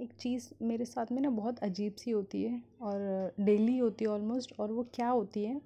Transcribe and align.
एक 0.00 0.12
चीज़ 0.20 0.48
मेरे 0.62 0.84
साथ 0.84 1.12
में 1.12 1.20
ना 1.22 1.30
बहुत 1.30 1.58
अजीब 1.58 1.94
सी 1.98 2.10
होती 2.10 2.42
है 2.42 2.60
और 2.82 3.34
डेली 3.40 3.76
होती 3.78 4.04
है 4.04 4.10
ऑलमोस्ट 4.10 4.52
और 4.60 4.72
वो 4.72 4.82
क्या 4.94 5.08
होती 5.08 5.44
है 5.44 5.60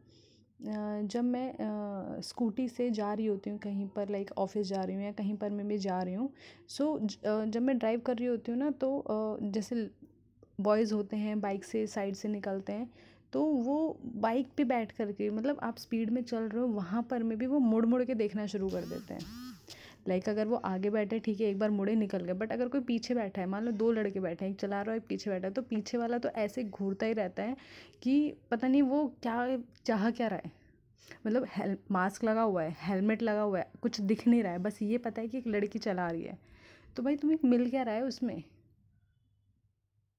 जब 1.04 1.24
मैं 1.24 2.20
स्कूटी 2.22 2.68
से 2.68 2.90
जा 2.90 3.12
रही 3.12 3.26
होती 3.26 3.50
हूँ 3.50 3.58
कहीं 3.58 3.86
पर, 3.88 4.08
लाइक 4.08 4.30
ऑफ़िस 4.38 4.66
जा 4.66 4.82
रही 4.82 4.96
हूँ 4.96 5.04
या 5.04 5.12
कहीं 5.12 5.36
पर 5.36 5.50
मैं 5.50 5.66
भी 5.68 5.78
जा 5.78 6.00
रही 6.02 6.14
हूँ, 6.14 6.30
सो 6.68 6.98
जब 7.24 7.62
मैं 7.62 7.76
ड्राइव 7.78 8.00
कर 8.06 8.16
रही 8.16 8.26
होती 8.26 8.52
हूँ 8.52 8.58
ना 8.58 8.70
तो 8.80 9.38
जैसे 9.42 9.88
बॉयज़ 10.60 10.94
होते 10.94 11.16
हैं, 11.16 11.40
बाइक 11.40 11.64
से 11.64 11.86
साइड 11.86 12.14
से 12.14 12.28
निकलते 12.28 12.72
हैं 12.72 12.90
तो 13.32 13.42
वो 13.42 13.96
बाइक 14.16 14.48
पे 14.56 14.64
बैठ 14.66 14.92
कर 14.92 15.12
के 15.12 15.30
मतलब 15.30 15.58
आप 15.62 15.78
स्पीड 15.78 16.10
में 16.10 16.22
चल 16.22 16.42
रहे 16.42 16.60
हो, 16.62 16.68
वहाँ 16.68 17.02
पर 17.10 17.22
में 17.22 17.36
भी 17.38 17.46
वो 17.46 17.58
मुड़ 17.60 17.84
मुड़ 17.86 18.02
के 18.04 18.14
देखना 18.14 18.46
शुरू 18.46 18.68
कर 18.68 18.84
देते 18.86 19.14
हैं। 19.14 19.49
लाइक 20.10 20.28
अगर 20.28 20.46
वो 20.46 20.56
आगे 20.56 20.90
बैठे, 20.90 21.18
ठीक 21.18 21.40
है, 21.40 21.46
एक 21.46 21.58
बार 21.58 21.70
मुड़े 21.70 21.94
निकल 21.94 22.24
गए, 22.24 22.32
बट 22.32 22.52
अगर 22.52 22.68
कोई 22.68 22.80
पीछे 22.80 23.14
बैठा 23.14 23.40
है, 23.40 23.46
मान 23.46 23.64
लो 23.64 23.72
दो 23.72 23.90
लड़के 23.92 24.20
बैठे 24.20 24.44
हैं, 24.44 24.52
एक 24.52 24.58
चला 24.60 24.82
रहा 24.82 24.92
है, 24.92 24.98
एक 24.98 25.06
पीछे 25.08 25.30
बैठा 25.30 25.46
है 25.46 25.52
तो 25.54 25.62
पीछे 25.62 25.98
वाला 25.98 26.18
तो 26.18 26.28
ऐसे 26.28 26.64
घूरता 26.64 27.06
ही 27.06 27.12
रहता 27.12 27.42
है 27.42 27.56
कि 28.02 28.34
पता 28.50 28.68
नहीं 28.68 28.82
वो 28.82 29.06
क्या, 29.22 29.58
चाह 29.86 30.10
क्या 30.10 30.28
रहा 30.28 30.40
है। 30.44 30.52
मतलब 31.26 31.46
हेल, 31.48 31.76
मास्क 31.90 32.24
लगा 32.24 32.42
हुआ 32.42 32.62
है, 32.62 32.76
हेलमेट 32.80 33.22
लगा 33.22 33.40
हुआ 33.40 33.58
है, 33.58 33.70
कुछ 33.82 34.00
दिख 34.00 34.26
नहीं 34.28 34.42
रहा 34.42 34.52
है, 34.52 34.58
बस 34.58 34.82
ये 34.82 34.98
पता 34.98 35.22
है 35.22 35.28
कि 35.28 35.38
एक 35.38 35.46
लड़की 35.46 35.78
चला 35.78 36.08
रही 36.08 36.22
है। 36.22 36.38
तो 36.96 37.02
भाई 37.02 37.16
तुम्हें 37.16 37.38
मिल 37.44 37.70
क्या 37.70 37.82
रहा 37.82 37.94
है 37.94 38.02
उसमें? 38.02 38.42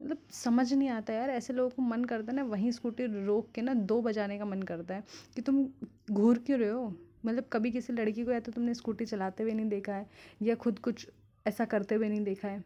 मतलब 0.01 0.17
समझ 0.31 0.73
नहीं 0.73 0.89
आता 0.89 1.13
यार, 1.13 1.29
ऐसे 1.29 1.53
लोगों 1.53 1.69
को 1.69 1.81
मन 1.81 2.03
करता 2.03 2.31
है 2.31 2.35
ना, 2.35 2.43
वहीं 2.43 2.71
स्कूटी 2.71 3.05
रोक 3.25 3.51
के 3.51 3.61
ना 3.61 3.73
दो 3.73 4.01
बजाने 4.01 4.37
का 4.39 4.45
मन 4.45 4.61
करता 4.63 4.95
है 4.95 5.03
कि 5.35 5.41
तुम 5.41 5.67
घूर 6.11 6.37
क्यों 6.37 6.59
रहे 6.59 6.69
हो? 6.69 6.93
मतलब 7.23 7.47
कभी 7.53 7.71
किसी 7.71 7.93
लड़की 7.93 8.23
को 8.25 8.31
या 8.31 8.39
तो 8.39 8.51
तुमने 8.51 8.73
स्कूटी 8.73 9.05
चलाते 9.05 9.43
हुए 9.43 9.53
नहीं 9.53 9.69
देखा 9.69 9.93
है, 9.93 10.05
या 10.41 10.55
खुद 10.55 10.79
कुछ 10.79 11.07
ऐसा 11.45 11.65
करते 11.65 11.95
हुए 11.95 12.09
नहीं 12.09 12.23
देखा 12.23 12.47
है। 12.47 12.63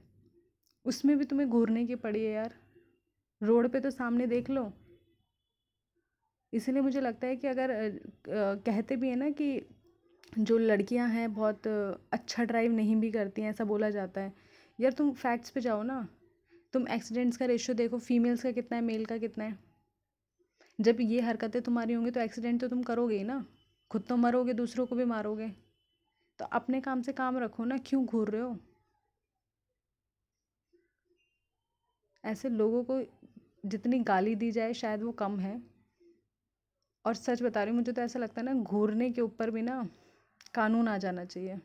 उसमें 0.85 1.17
भी 1.17 1.25
तुम्हें 1.25 1.49
घूरने 1.49 1.85
की 1.85 1.95
पड़ी 1.97 2.23
है 2.23 2.31
यार। 2.31 2.53
रोड 3.41 3.67
पे 3.69 3.79
तो 3.79 3.89
सामने 3.91 4.27
देख 4.27 4.49
लो। 4.49 4.71
इसलिए 6.53 6.81
मुझे 6.81 7.01
लगता 7.01 7.27
है 7.27 7.35
कि 7.35 7.47
अगर 7.47 7.99
कहते 8.29 8.95
भी 8.95 9.09
हैं 9.09 9.15
ना 9.15 9.29
कि 9.31 9.61
जो 10.31 10.57
लड़कियाँ 10.57 11.07
हैं 11.09 11.33
बहुत 11.33 11.67
अच्छा 12.13 12.43
ड्राइव 12.43 12.71
नहीं 12.71 12.95
भी 12.95 13.11
करती 13.11 13.41
हैं, 13.41 13.49
ऐसा 13.49 13.63
बोला 13.65 13.89
जाता 13.89 14.21
है। 14.21 14.33
यार 14.79 14.91
तुम 14.91 15.11
फैक्ट्स 15.13 15.49
पे 15.49 15.61
जाओ 15.61 15.83
ना। 15.83 16.07
तुम 16.73 16.87
एक्सीडेंट्स 16.87 17.37
का 17.37 17.45
रेशियो 17.45 17.75
देखो 17.75 17.97
फीमेल्स 17.99 18.43
का 18.43 18.51
कितना 18.51 18.77
है 18.77 18.83
मेल 18.83 19.05
का 19.05 19.17
कितना 19.17 19.43
है। 19.43 19.57
जब 20.79 20.97
ये 21.01 21.21
हरकतें 21.21 21.61
तुम्हारी 21.61 21.93
होंगी 21.93 22.11
तो 22.11 22.19
एक्सीडेंट 22.19 22.61
तो 22.61 22.67
तुम 22.67 22.81
करोगे 22.83 23.17
ही 23.17 23.23
ना। 23.23 23.45
खुद 23.95 24.03
तो 24.09 24.17
मरोगे, 24.17 24.53
दूसरों 24.53 24.85
को 24.85 24.95
भी 24.95 25.05
मारोगे। 25.05 25.49
तो 26.39 26.45
अपने 26.45 26.81
काम 26.81 27.01
से 27.01 27.13
काम 27.13 27.37
रखो 27.37 27.65
ना, 27.65 27.77
क्यों 27.77 28.05
घूर 28.05 28.29
रहे 28.29 28.41
हो? 28.41 28.57
ऐसे 32.25 32.49
लोगों 32.49 32.83
को 32.83 33.01
जितनी 33.65 33.99
गाली 33.99 34.35
दी 34.35 34.51
जाए, 34.51 34.73
शायद 34.73 35.03
वो 35.03 35.11
कम 35.11 35.39
है। 35.39 35.63
और 37.05 37.13
सच 37.13 37.43
बता 37.43 37.63
रही 37.63 37.69
हूँ, 37.69 37.79
मुझे 37.79 37.91
तो 37.91 38.01
ऐसा 38.01 38.19
लगता 38.19 38.41
है 38.41 38.45
ना, 38.45 38.53
घूरने 38.53 39.11
के 39.11 39.21
ऊपर 39.21 39.51
भी 39.51 39.61
ना 39.61 39.89
कानून 40.53 40.87
आ 40.87 40.97
जाना 40.97 41.25
चाहिए। 41.25 41.59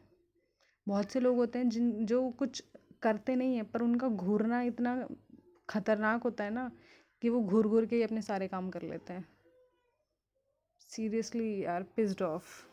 बहुत 0.89 1.11
से 1.11 1.21
लोग 1.21 1.37
होते 1.37 1.59
हैं 1.59 1.69
जिन, 1.69 2.07
जो 2.07 2.31
कुछ 2.31 2.65
करते 3.03 3.35
नहीं 3.35 3.57
हैं, 3.57 3.71
पर 3.71 3.83
उनका 3.83 4.09
घूरना 4.09 4.63
इतना 4.63 5.09
खतरनाक 5.69 6.23
होता 6.23 6.45
है 6.45 6.51
ना, 6.51 6.71
कि 7.23 7.29
वो 7.29 7.41
घूर 7.41 7.69
घूर 7.69 7.87
के 7.87 7.97
ही 7.97 8.03
अपने 8.03 8.23
सारे 8.23 8.49
काम 8.49 8.71
कर 8.71 8.83
लेते 8.83 9.13
हैं। 9.13 9.40
seriously 10.91 11.67
are 11.67 11.85
pissed 11.85 12.23
off. 12.23 12.70